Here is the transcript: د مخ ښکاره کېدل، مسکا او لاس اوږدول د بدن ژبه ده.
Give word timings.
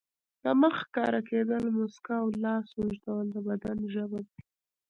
د 0.43 0.45
مخ 0.61 0.73
ښکاره 0.83 1.21
کېدل، 1.29 1.63
مسکا 1.77 2.15
او 2.21 2.29
لاس 2.43 2.67
اوږدول 2.77 3.25
د 3.31 3.37
بدن 3.47 3.77
ژبه 3.93 4.19
ده. 4.25 4.33